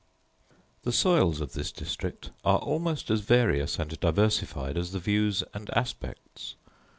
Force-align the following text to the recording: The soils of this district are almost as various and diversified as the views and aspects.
The 0.81 0.91
soils 0.91 1.41
of 1.41 1.53
this 1.53 1.71
district 1.71 2.31
are 2.43 2.57
almost 2.57 3.11
as 3.11 3.21
various 3.21 3.77
and 3.77 3.99
diversified 3.99 4.75
as 4.75 4.93
the 4.93 4.99
views 4.99 5.43
and 5.53 5.69
aspects. 5.77 6.55